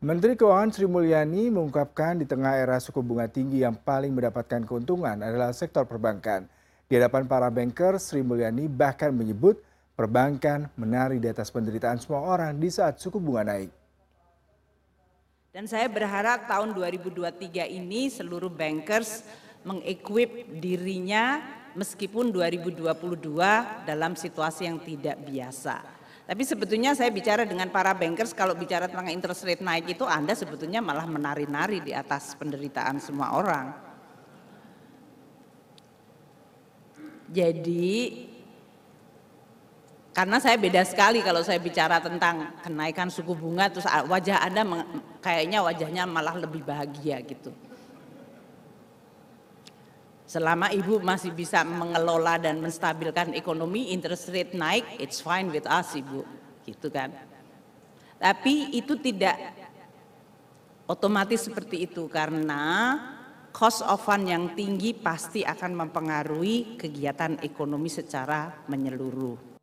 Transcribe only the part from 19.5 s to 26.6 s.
mengequip dirinya meskipun 2022 dalam situasi yang tidak biasa. Tapi